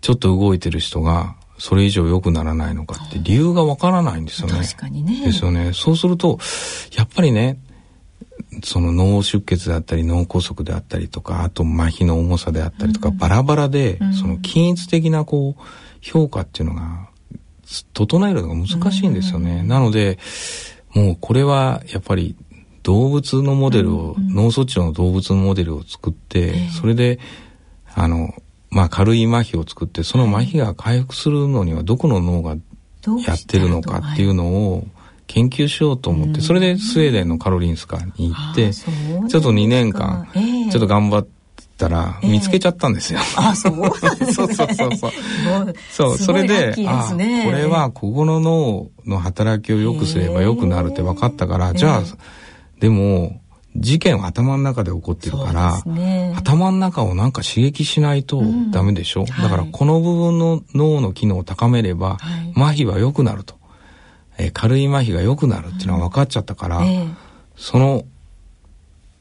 [0.00, 4.60] ちょっと動いてる人がそれ以上良くならないのかって理由がわからないんですよね。
[4.62, 5.26] 確かにね。
[5.26, 5.72] ですよね。
[5.74, 6.38] そうすると、
[6.96, 7.58] やっぱりね、
[8.64, 15.62] その脳出血であったり脳梗塞であったりとかあと麻痺の重さであったりとか、うん、バラバラで、うん、その均一的なこう
[16.00, 17.08] 評価っていうのが
[17.92, 19.60] 整えるのが難しいんですよね。
[19.60, 20.18] うん、なので
[20.94, 22.36] もうこれはやっぱり
[22.82, 27.18] 動物のモデルを、脳卒中の動物のモデルを作って、それで
[27.94, 28.34] あの
[28.70, 32.56] まあ軽い麻痺を作ってその麻痺が回復するのにはどこの脳が
[33.26, 34.86] やってるのかっていうのを、
[35.26, 41.26] 研究しようと思って、それでスウェーデンのカロリンスカに行って、ちょっと2年間、ちょっと頑張っ
[41.80, 43.20] たら、見つけちゃったんですよ。
[43.36, 43.74] あ、そう
[44.32, 45.10] そうそうそう。
[45.90, 52.02] そう、それで、あ、これはここの脳の働きを良くすれば良くなるって分かったから、じゃあ、
[52.78, 53.40] でも、
[53.76, 63.60] 事件は頭の中で起こってるから、ね、頭の中をなんか刺激しないとダメでしょ、うんはい、だからこの部分の脳の機能を高めれば、はい、麻痺は良くなると。
[64.38, 67.02] えー、軽い麻痺が良くなるっていうのは分かっちゃったから、うんえ。
[67.02, 67.14] ー、
[67.56, 68.04] その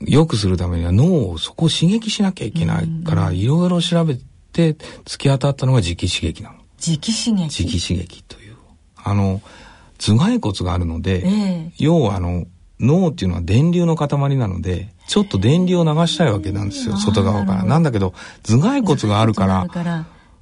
[0.02, 4.16] 良くするためには脳をそこを刺激しなきゃいけないからいろいろ調べ
[4.54, 4.74] て
[5.06, 6.56] 突き当たったのが磁気刺激なの。
[6.80, 8.56] 磁気刺激磁気刺激という。
[8.96, 9.42] あの
[9.98, 12.46] 頭蓋骨があるので、えー、要はあの
[12.80, 14.08] 脳っていうのは電流の塊
[14.38, 17.64] なのでちょっと電流を流したいわけなんですよ外側から。
[17.66, 19.68] なんだけど頭蓋骨があるから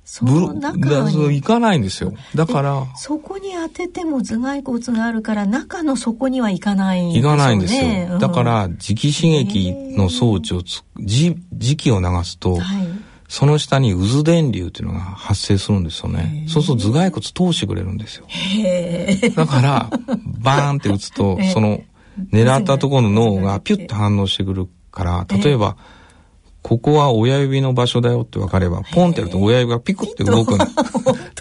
[0.09, 1.35] その中に。
[1.35, 2.13] 行かないんですよ。
[2.33, 12.87] だからそこに当てても頭蓋骨があるから中の底には行かないんですよ、ね、行かないんですよ、うん、だから磁気刺激の装置をつ磁磁気を流すと、はい、
[13.27, 16.45] その下に渦電流っていうのが発生するんですよね。
[16.47, 18.27] そうすると頭蓋骨通してくれるんですよ。
[19.35, 19.89] だから
[20.39, 21.81] バーンって打つとその
[22.31, 25.57] 狙ったところの脳がピュッと反応してくるから例え。
[25.57, 25.96] ば、えー
[26.67, 30.67] ここは親指の場所だよって分かれば、ポンってやると親指がピクって動くの。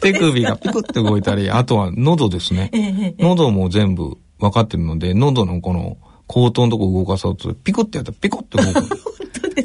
[0.00, 3.16] 手首がピクって動いたり、あとは喉ですね。
[3.18, 5.96] 喉も全部分かってるので、喉のこの
[6.28, 9.06] 口頭のとこ動かそうと、ピクってやったらピクって動く。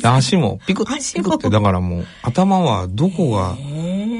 [0.04, 3.56] 足もピクッピクって、だからもう頭はどこが、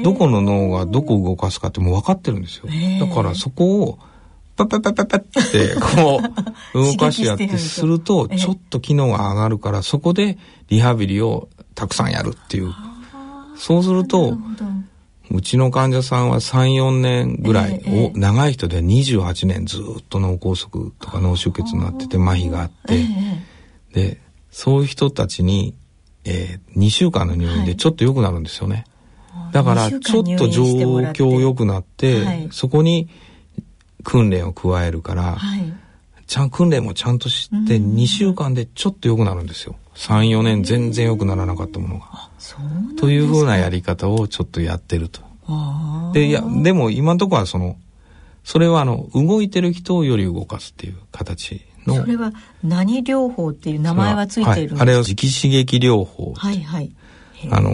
[0.04, 2.66] どこの脳がどこを動かすかってもう分かってるんですよ。
[3.04, 3.98] だからそこを、
[4.56, 6.20] パッパッパッパッパッって こ
[6.74, 10.38] う動かしやってするとちょっと機能が上がるからそこで
[10.68, 12.72] リハビリをたくさんやるっていう。
[13.56, 14.36] そうすると
[15.30, 23.06] うちの患者さんは34年ぐらい、え長い人で28年ずっと脳梗塞とか脳出血になってて麻痺があって、
[23.94, 25.74] でそういう人たちに、
[26.24, 28.84] えー、2週間の入院でちょっと良くなるんですよね。
[29.30, 33.08] はい、だからちょっと状況良くなって、はい、そこに
[34.02, 35.72] 訓練を加えるから、はい、
[36.26, 39.76] ちゃん訓練もちゃんとして2週間でちょっと良くなるんですよ。
[39.94, 42.30] 34年全然良くならなかったものが。
[42.98, 45.20] というふうなやり方をちょっとやってると。
[46.12, 47.76] でいやでも今のところはその
[48.44, 51.96] それはあの動いてる人をより動かすっていう形の。
[51.96, 56.92] それは何療法っていう名前はついているんですか、はい、あれは磁気刺激療法はいはい。
[57.50, 57.70] あの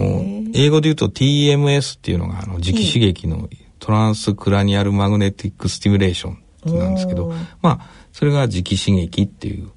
[0.53, 3.47] 英語で言うと TMS っていうのがあの磁気刺激の
[3.79, 7.79] トランスクラニアルマグネティックスティミュレーションなんですけどまあ
[8.11, 9.71] それが磁気刺激っていう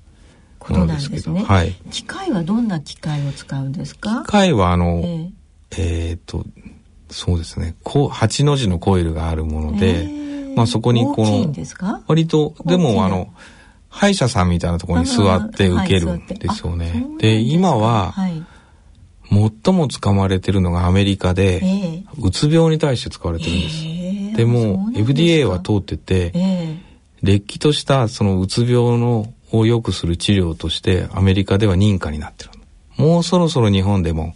[0.68, 4.22] ものですけど、ね、はい、機械はどんな機械を使うんですか？
[4.26, 5.30] 機械はあのえー、
[5.78, 6.44] えー、と
[7.10, 7.74] そうですね。
[7.82, 10.08] こう8の字のコイルがあるもので、
[10.56, 11.52] まあ、そこにこの
[12.06, 13.32] 割とでもあの
[13.88, 17.06] 歯医者さんみたいなところに座って受けるんですよね。
[17.18, 18.42] で今は、はい。
[19.64, 23.84] 最も使われてるのがアメリカで、えー、うつ病に対して使われてるんです。
[24.32, 32.50] えー、でも FDA は通ってて、えー、れっきとしたそのうつ病のを良くする治療としてアメリカでは認可になってる。
[32.96, 34.34] もうそろそろ日本でも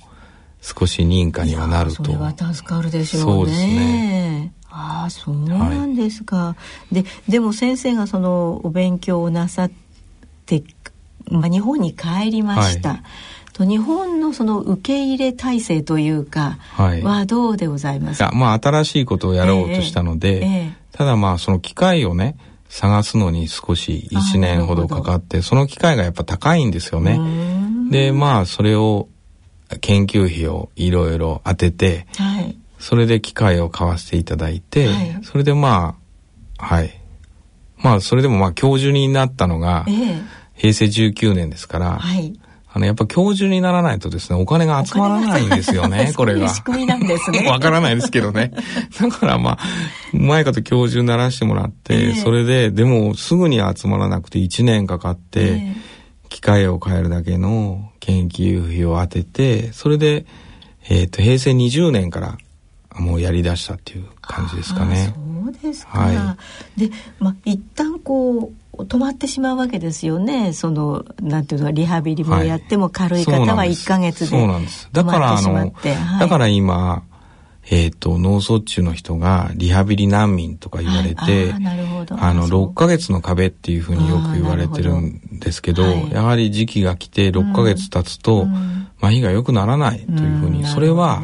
[0.60, 2.04] 少し認可にはなると。
[2.04, 3.26] それは助かるでしょうね。
[3.26, 4.52] そうですね。
[4.68, 6.36] ああ、そうなんですか。
[6.36, 6.56] は
[6.92, 9.70] い、で、でも先生がそのお勉強をなさっ
[10.44, 10.62] て、
[11.30, 12.90] まあ、日本に帰りました。
[12.90, 13.02] はい
[13.56, 18.18] と日本のその受け入れ体制というかはどうでございます？
[18.18, 22.36] か、はい、まあ新しいことをやろうとしたので、えーえー、ただまあその機会をね
[22.68, 27.18] 探すのに少し1年ほどかかってその機会がやっぱ高いんですよね。
[27.90, 29.08] でまあそれを
[29.80, 35.96] 研究費をいろいろ当てて、はい、それで機会を買わせていただいて、はい、それでま
[36.58, 37.00] あはい。
[37.78, 40.22] まあそれでもまあ教授になったのが、えー、
[40.54, 42.38] 平成19年ですから、はい、
[42.76, 46.50] あの、やっぱ教授にならないとですね、お金が集まらないんですよね、 これが。
[46.50, 47.42] 仕組みなんですね。
[47.48, 48.52] わからないですけどね。
[49.00, 49.58] だからまあ、
[50.12, 60.26] うまいかと教授にならしてもらって、えー、それで、でもすぐに集まらなくて1年かかって、えー、機械を変えるだけの研究費を当てて、それで、
[60.90, 62.36] えっ、ー、と、平成20年から
[62.94, 65.14] もうやり出したっていう感じですかね。
[65.52, 65.98] そうですか。
[65.98, 66.36] は
[66.76, 70.52] い、で、まあ、一旦こう、止まってしまうわけですよね。
[70.52, 77.02] そのなんていうのリハビリもやっても軽い方は1か月で止まってしまって、はい、だから今
[77.68, 81.66] えっ、ー、と、脳卒中の人がリハビリ難民とか言われて、はい、
[82.10, 85.88] あの、6ヶ月の壁っていうふうによく言われてるんですけど、ど。
[85.88, 91.20] はい、やはり時期が来て6ヶ月経つと、うん、麻痺が良くならないというふうに、うん、それは、あ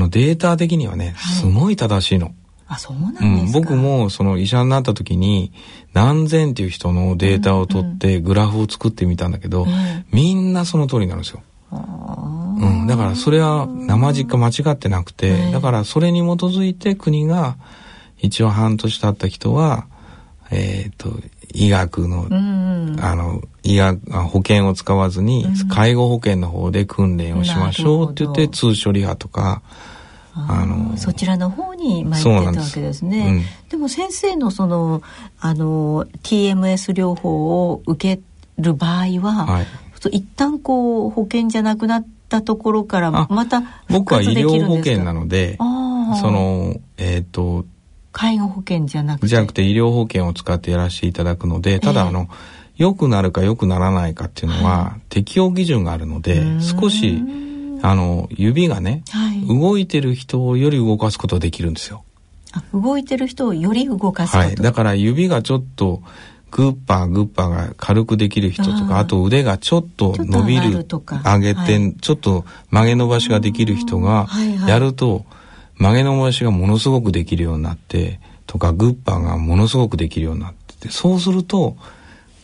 [0.00, 2.34] の、データ的にはね、すごい正しいの。
[2.68, 5.52] あ、そうなんですか、うん、僕もその医者になった時に
[5.94, 9.68] 何千っていう人のデータを取ってグラフを作ってみたんだけど、うん。
[9.70, 11.42] うん、みんなその通りになるんですよ。
[11.70, 17.56] うん、だからそれは生実家間違ってなくて、だからそれに基づいて国が
[18.18, 19.86] 一応半年経った人は、
[20.50, 21.10] えっ、ー、と、
[21.52, 29.62] 医学の、うんうん、あの、医学、保険を使わずに、介護保険の方で訓練をしましょうって言って、通所リハとか、
[30.48, 33.24] あのそちらの方に参ってたわけですね。
[33.24, 35.02] でうん、でも先生のその
[35.40, 38.22] あの TMS 療法を受け
[38.58, 39.66] る場合は、はい、
[40.10, 47.64] 一旦こう保険じゃなくなったところからまた僕は医療保険なのでそのえっ、ー、と
[48.12, 49.26] 介護保険じゃなくて？
[49.26, 57.20] じゃなくて医療保険を使ってやらせていただくのでただあの、えー良くなるか良くならないかっていうのは、はい、適用基準があるので少し
[57.82, 62.04] あの指がね、はい、動いてる人より動かすことができるんですよ。
[62.72, 66.02] 動いてる人をより動かすはい、だから指がちょっと
[66.50, 74.26] グッパーグッパーが軽くできる人とかあと腕がちょっと伸びる上げて、はい、ちょっと曲げ伸ばしができる人が
[74.66, 75.26] やると、
[75.76, 81.76] 曲げ伸ばしがものすごくできるようになってとかグッパーがものすごくできるようになっててそうすると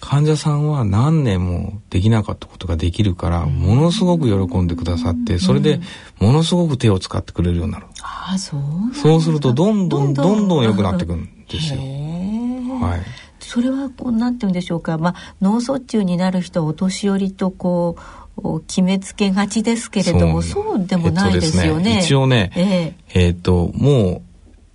[0.05, 5.81] 患者さんは何年もできなかったことができるからものすごく喜んでくださってそれで
[6.21, 7.87] ものすごく手を使ってくれるようになる。
[8.03, 8.61] あそう
[8.95, 10.65] そうするとどんどんどんどん。
[10.65, 11.81] 良くなってくるんですよ。
[11.81, 13.03] はい。
[13.41, 17.97] それはこうなんて言うんでしょうか、まあ、脳卒中になる人はお年寄りとこ
[18.37, 21.97] う決めつけがちですけれどもそうでもないですよね。
[21.97, 24.23] ね一応ね、えー、えー、ともう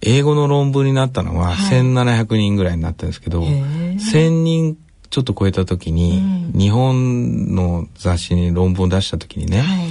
[0.02, 4.78] 英語の論文になったのは1700人ぐらいになったんですけど、はい、1000人
[5.10, 9.88] ちょっと超えた時に、うん、日本の雑誌に論文を出した時にね、はい、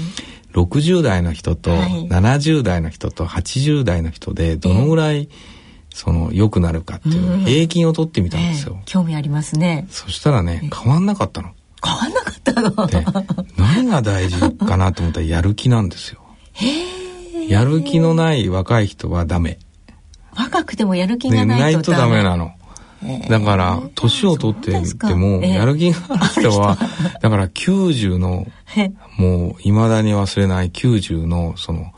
[0.53, 5.29] 60代の人と70代の人と80代の人でどのぐらい、
[5.91, 9.87] その良くなるかっていう平均を取ってみたんですよ、えー、興味ありますね。
[9.91, 11.51] そしたらね変わんなかったの。
[11.85, 13.09] 変わんなかったの？
[13.57, 16.21] 何が大事かなと思ったらやる気なんですよ。
[17.49, 19.59] やる気のない若い人はダメ。
[20.37, 22.53] 若くてもやる気がないとダメなの
[23.29, 26.77] だから、年を取ってても、やる気がある人は、
[27.21, 28.47] だから90の、
[29.17, 31.93] もう、未だに忘れない90の、その、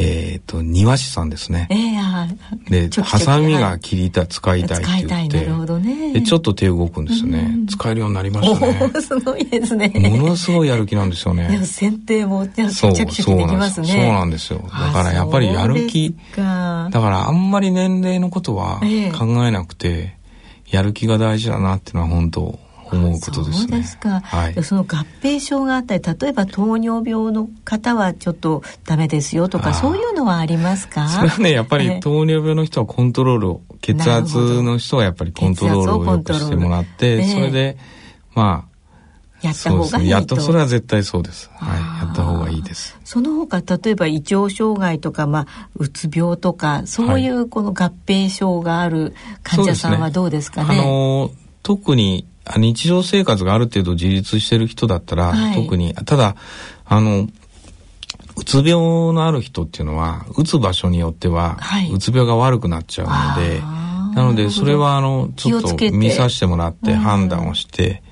[0.00, 1.66] えっ、ー、と、庭師さんですね。
[1.70, 5.46] えー、で、ハサミが切りた、使いたいって言って、
[5.80, 7.50] ね、で、ちょっと手動くんですよね。
[7.68, 9.00] 使えるようになりましたね。
[9.00, 9.88] すごいですね。
[9.88, 11.48] ものすごいやる気なんですよね。
[11.64, 14.60] 剪定も、そう、そうなんですそうなんですよ。
[14.62, 18.80] だからやっぱりやる気、だからあんまり年齢のことは
[19.18, 20.17] 考えなくて、
[20.70, 22.58] やる気が大事だなっていうのは本当
[22.90, 23.56] 思うことですね。
[23.58, 24.20] そうですか。
[24.20, 31.06] はい、その合併症があったり、例えば糖尿病の方はちょっとダメですよとか、そういうのはありますか？
[31.08, 37.76] それはね、やっぱり糖尿病の人はコントロールを、血圧の人はやっぱりコントロールをよくしてもらって、それで、
[38.34, 38.67] まあ、
[39.42, 41.50] やった方がいいと、やっとそれは絶対そうです。
[41.54, 42.06] はい。
[42.06, 42.98] やった方がいいです。
[43.04, 51.30] その他例えば胃腸障害とか、まあ、うつ病とかそういうこの合併症がある患者さんはどうですかね、ね、あの
[51.62, 52.26] 特に
[52.56, 56.36] 日常生活がある程度自立してる人だったら、はい、特にただ
[56.84, 57.28] あの
[58.36, 63.60] うつ病のある人っていうのはうつ場所によっては、はい、うつ病が悪くなっちゃうので
[64.14, 68.02] なのでそれはあのちょっと見させてもらって判断をして、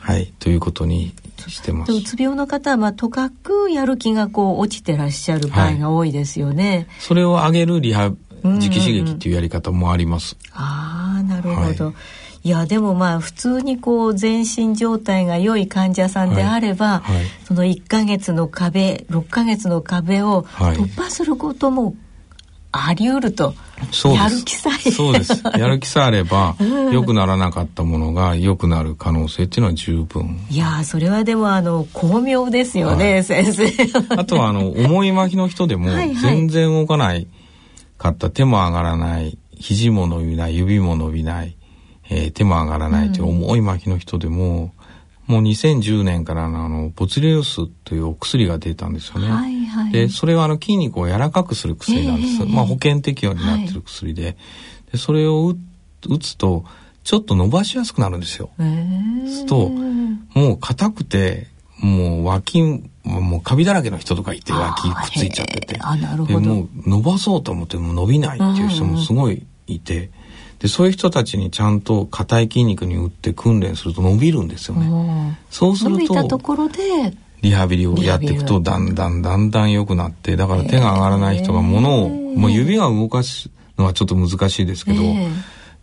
[0.00, 0.32] はい。
[0.38, 1.14] ということに
[1.48, 1.92] してます。
[1.92, 6.76] うつ病の方は、まあ、とかくやる気がこう落ちてらっしゃる場合が多いですよね。
[6.76, 10.36] はい、それを上げるリハ磁気刺激っていうやり方もあります。
[10.52, 11.84] ああなるほど。
[11.86, 11.94] はい。
[12.42, 17.16] いやでもまあ普通にこう全身状態が良い患者さんであれば、はい。
[17.16, 21.94] はい、その1か月の壁6か月の壁を突破することも
[22.72, 24.90] あり得ると、はい、やる気さえ。
[24.90, 25.42] そうです。
[25.58, 30.40] やる気さえあれば、うん、良くならなかったものが良くなる可能性っていうのは十分。
[30.50, 33.66] いやそれはでもあの巧妙ですよね、先生。
[34.16, 37.26] あとはあの重い巻きの人でも全然動かない
[37.98, 38.30] かった。
[38.30, 39.38] 手も上がらない。
[39.56, 40.56] 肘も伸びない。
[40.56, 41.56] 指も伸びない。
[42.10, 44.70] えー、手も上がらないという重い巻きの人でも、うん、
[45.30, 49.30] もう2010年からのあのボツリウスというお薬が出たんですよね。
[49.30, 52.42] はいはい、でそれはあの筋肉を柔らかくする薬なんです。
[52.42, 54.24] えー、まあ保険適用になってる薬で。
[54.24, 54.36] はい、
[54.90, 55.54] でそれを
[56.08, 56.64] 打つと
[57.04, 58.50] ちょっと伸ばしやすくなるんですよ。
[58.58, 59.68] えー、すと
[60.34, 61.46] もう硬くて
[61.78, 62.60] もう脇
[63.04, 65.78] もうカビだらけの人とかいて脇くっついちゃってて。
[65.80, 66.40] あなるほど。
[66.40, 70.10] もう伸ばそうと思っても伸びないっていう人もすごいいて。
[70.60, 75.38] でそういう人たちにちゃんと硬い筋肉に打って訓練すると伸びるんですよね。
[75.50, 76.78] そうするとところで
[77.40, 83.48] リハビリをやっていくとだんだんだんだん良くなってだから手が上がらない人が物をもう指が動かす
[83.78, 85.02] のはちょっと難しいですけど、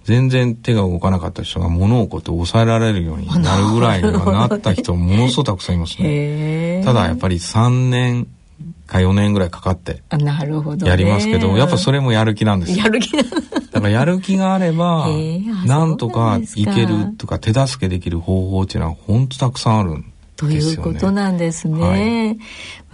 [0.03, 6.83] 全然手が動かなかった人が物をこうやって抑えられるようになるぐらいにはなった人もものすごくたくさんいますね。
[6.85, 8.27] ただやっぱり3年
[8.87, 10.01] か4年ぐらいかかって
[10.83, 12.83] やりますけど、やっぱそれもやる気なんですよ。
[12.83, 13.23] やる気だ。
[13.81, 15.07] からやる気があれば、
[15.65, 16.39] なんとか。
[16.55, 21.81] いけるとか手助けできる方法っていうのは本当たくさんあるんということなんですね。
[21.81, 22.43] はい、ま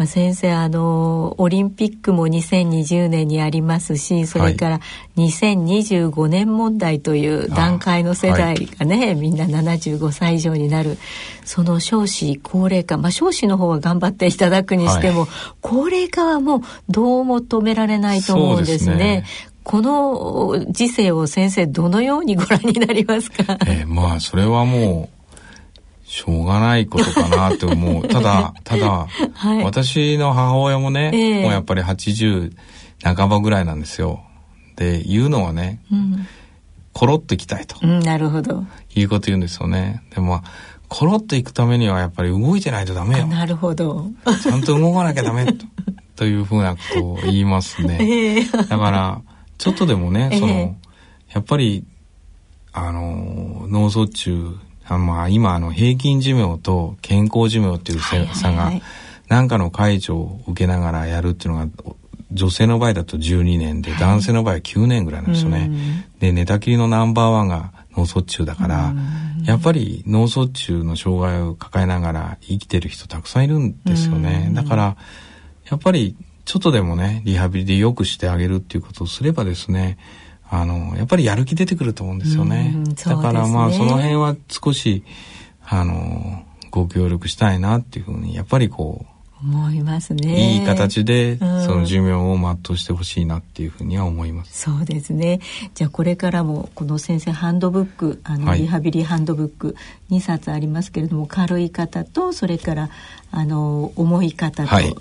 [0.05, 4.79] あ、先生あのオリンピックも2020年にありますしそれから
[5.17, 10.97] 2025年問題という段階の世代がね、はい、みんな75歳以上になる
[11.43, 15.29] その少子高齢化、まあ、少子の方は頑張っていただくにしても、はい、
[15.59, 19.25] 高齢化はもうどうも止められないと思うんですね。
[19.63, 23.57] この時世を先生どのようにご覧になりますか？
[23.65, 25.12] えー、まあそれはもう
[26.14, 28.07] しょうがないことかなって思う。
[28.07, 32.53] ただ、 ただ、はい、私の母親もね、えー、もうやっぱり80
[33.03, 34.22] 半ばぐらいなんですよ。
[34.76, 36.28] で、言うのはね、うん、
[36.93, 37.78] コロッといきたいと。
[37.82, 38.64] うん、なるほど。
[38.93, 40.03] いうこと言うんですよね。
[40.14, 40.43] でも、
[40.88, 43.26] コロッといくためにはやっぱり動いてないとダメよ。
[43.26, 44.05] なるほど。
[44.43, 45.66] ちゃんと動かなきゃダメと。
[46.16, 47.97] というふうなことを言いますね。
[47.99, 49.22] えー、だから、
[49.57, 51.84] ちょっとでもね、その、えー、やっぱり、
[52.72, 54.55] あの、脳卒中
[54.88, 58.71] あまあ、今あの平均寿命と健康寿命っていう差が
[59.29, 61.71] 何かの介助を受けながらやるっていうのが
[62.31, 65.71] 女性の場合だと12年で、男性の場合は9年ぐらいなんですよね。
[66.19, 68.93] で寝たきりのナンバーワンが脳卒中だから、
[69.45, 74.51] やっぱり脳卒中の障害を抱えながら生きてる人たくさんいるんですよね。
[74.53, 74.97] だから
[75.69, 76.15] やっぱり
[76.45, 79.97] ちょっとでもねリハビリで良くしてあげるっていうことをすればですね
[80.49, 82.73] あのやっぱりやる気出てくると思うんですよね。
[82.75, 85.03] ねだからまあその辺は少し
[85.65, 89.13] あのご協力したいなっていうふうにやっぱりこう
[89.43, 90.55] 思いますね。
[90.55, 94.61] いい形で、その寿命を全うしてほしいなっていうふうには思います。
[94.61, 95.41] そうですね。
[95.75, 99.75] じゃあこれからもこの先生ハンドブック、あの、リハビリハンドブック
[100.09, 102.89] 2冊ありますけれども、軽い方とそれから
[103.31, 104.95] あの重い方と、はい、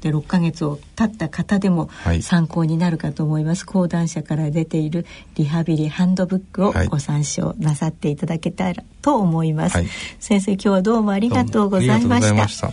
[0.00, 1.90] で6ヶ月を経った方でも
[2.22, 9.88] 参考になるかと思います、はい、講談社から出ているリハビリハンドブックをご参照なさっていただけたらと思います、はい、
[10.20, 12.72] 先生今日はどうもありがとうございました。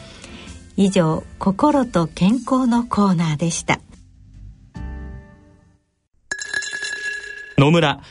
[0.78, 3.80] 以上心と健康のコーナーでした。
[7.58, 8.02] 野村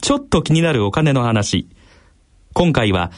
[0.00, 1.68] ちょっと気になるお金の話。
[2.52, 3.10] 今回は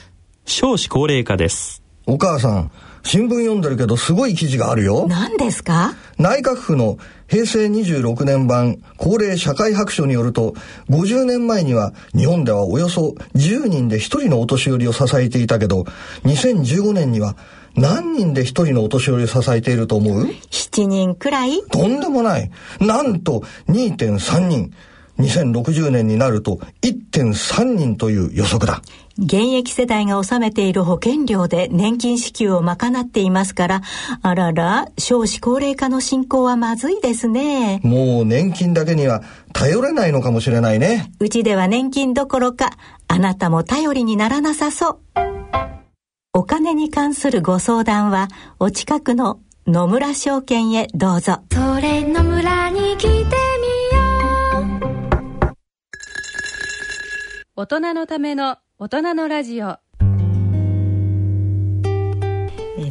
[0.47, 1.83] 少子高齢化です。
[2.07, 2.71] お母さん
[3.07, 5.07] 新聞読んでるけどすごい記事があるよ。
[5.09, 5.95] 何ですか？
[6.19, 6.99] 内閣府の
[7.29, 10.55] 平成26年版高齢社会白書によると、
[10.91, 15.83] 50年前には日本ではおよそ10人で1人のお年寄りを支えていたけど、
[16.25, 17.37] 2015年には
[17.77, 21.63] 何人で1人のお年寄りを支えていると思う ?7 人くらい？
[21.71, 22.51] とんでもない。
[22.81, 24.73] なんと2.3人。
[25.19, 28.83] 2060年になると1.3人という予測だ。
[29.19, 33.83] 現役世代が納めている保険料で年金支給を賄っていますから、
[34.21, 37.81] あらら、少子高齢化の進行はまずいですね。
[37.83, 39.23] もう年金だけには
[39.55, 41.11] 頼れないのかもしれないね。
[41.19, 42.73] うちでは年金どころか、
[43.09, 44.99] あなたも頼りにならなさそう。
[46.35, 51.39] お金に関するご相談は、お近くの野村証券へどうぞ。
[51.51, 52.99] それ野村に
[57.59, 59.79] 大人のための大人のラジオ。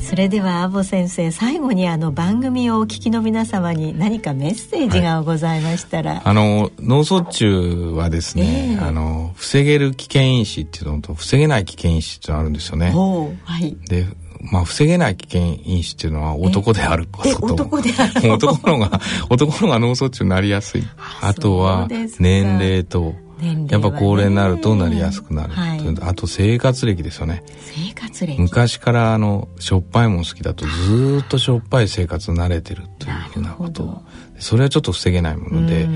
[0.01, 12.91] それではアボ先生最後にあの番組をお聞きの皆様に何かメッセージがございましたら、はい、あの脳卒中はですね、えー、あの防げる危険因子っていうのと防げない危険因子っていうのがあるんですよね。
[12.91, 14.07] はい、で
[14.51, 17.45] まあ、防げない危険因子っていうのは男であることと。
[17.53, 18.31] 男である。
[18.33, 18.99] 男のが、
[19.29, 20.83] 男のが脳卒中になりやすい。
[21.21, 21.87] あとは、
[22.19, 27.43] 年齢と、ね、やっぱ高齢になるとなりやすくなる、はい、あと生活歴ですよね。
[27.59, 28.39] 生活歴。
[28.39, 34.01] 昔からあのしょっぱいもん好きだとずっとしょっぱい生活に慣れてるというふうなこと。
[34.39, 35.87] それはちょっと防げないもので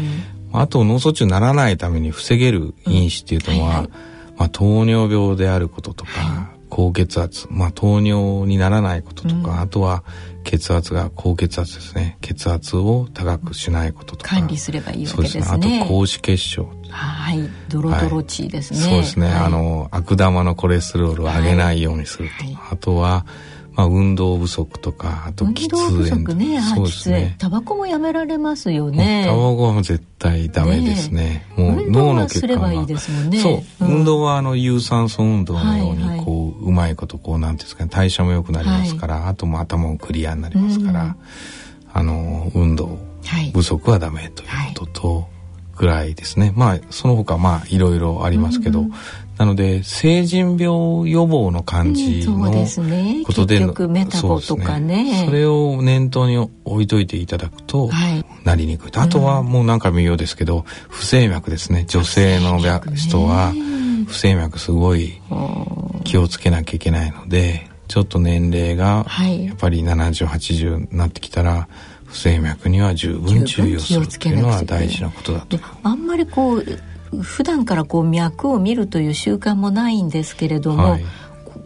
[0.51, 3.87] あと脳卒中にならないために防げる因子っていうのは、
[4.37, 10.05] まあ、糖尿病であることとか、はい、高血圧、まあ、糖尿にならないこととか、うん、あとは
[10.45, 12.17] 血圧が高血圧ですね。
[12.21, 14.37] 血圧を高くしないこととか。
[14.37, 17.49] 管理すればいいわけですね、ね、あと高脂血症はい。
[17.67, 23.25] ドロドロ値ですね、はい、そうですね、はい、あの悪玉のコレステロールを上げないようにすると、はい、あとは
[23.79, 25.69] まあ、運動不足とかあと喫
[26.09, 26.61] 煙ね。
[26.61, 27.35] そうですね。
[27.37, 29.23] タバコもやめられますよね。
[29.25, 32.73] タバコは絶対ダメですね、ね、もう脳の血管は。
[32.73, 33.39] いいですもんね。
[33.39, 37.89] そう、うん、運動はあの有酸素運動のようにこう、はいはい、うまいことこうなんていうんですかね。
[37.89, 41.15] 代謝も良くなりますから、はい、あとも頭もクリアになりますから、うん、
[41.93, 42.99] あの運動
[43.53, 45.39] 不足はダメということと、
[45.77, 46.51] ぐらいですね。
[46.57, 48.91] まあその他まあいろいろありますけど、うん、
[49.39, 52.51] なので成人病予防の感じの
[53.23, 58.91] ことで,、うん、メタボとかね、ね、それを念頭に置いといていただくと、はい、なりにくい。
[58.95, 61.85] あとはもう何回も言うようですけど不整脈ですね。
[61.87, 62.59] 女性の
[62.95, 63.53] 人は
[64.07, 65.21] 不整脈すごい
[66.03, 69.05] 気をつけなきゃいけないのでちょっと年齢が
[69.45, 71.69] やっぱり7080になってきたら、
[72.03, 76.65] 不整脈には十分注意をするっていうのは大事なことだとあんまりこう
[77.21, 81.05] 普段からこう脈を見るという習慣もないんですけれども、はい、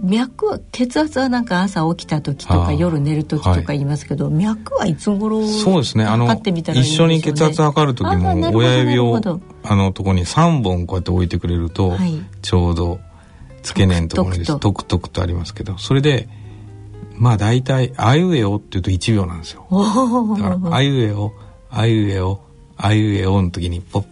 [0.04, 6.04] 脈は血圧はなんか朝起きた時とか夜寝る時とか言いますけど、はい、脈はいつ頃そうですね。
[6.04, 9.20] あの一緒に血圧測る時も親指を
[9.64, 13.00] あのとこに3本こうやって置いてくれると、はい、ちょうど
[13.64, 15.22] 付け根のところにトクトクと。
[15.22, 16.28] ありますけどそれで
[17.16, 19.66] まあ大体「あいうえお」って言うと1秒なんですよ。
[19.72, 21.32] だから「あいうえお」
[21.72, 22.42] 「あいうえお」
[22.76, 24.06] 「あいうえお」の時にポッ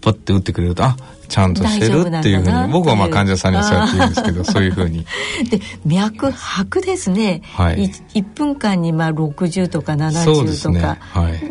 [0.00, 0.96] ポッて打ってくれるとあ
[1.30, 5.06] ちゃんとしてるっていうふうに僕はまあ患者さんにはそうやって言うんですけどそういうふうに。
[5.48, 10.98] で脈拍ですね、はい、1, 分間にまあ60とか70とか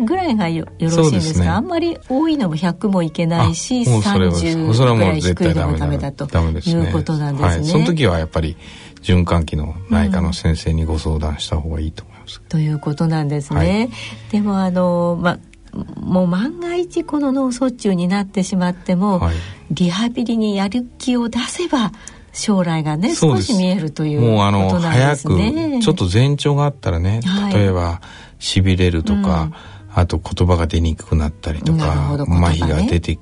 [0.06, 7.56] ぐらいがよ,、ろしいんですか、ね、あんまり多いのも100もいけないし30ぐらい低いのもダメだということなんですね。
[7.56, 8.58] はい、その時はやっぱり
[9.02, 12.41] 循環器の内科の先生にご相談した方がいいと思います。
[12.43, 13.60] うん、ということなんですね。
[13.60, 13.89] はい、
[14.32, 15.39] でもあのまあ
[15.74, 19.36] もう万が一この脳卒中になってしまっても、はい、
[19.72, 21.91] リハビリにやる気を出せば
[22.34, 25.34] 将来がね少し見えるということなんですね。
[25.34, 28.01] もうあの早くちょっと前兆があったらね、はい、例えば
[28.39, 29.53] しびれるとか、うん、
[29.93, 33.20] あと言葉が出にくくなったりとか、ね、麻痺が出て